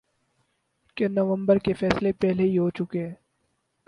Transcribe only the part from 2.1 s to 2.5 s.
پہلے